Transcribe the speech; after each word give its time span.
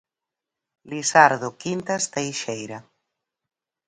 Lisardo 0.89 1.49
Quintas 1.61 2.03
Teixeira. 2.13 2.79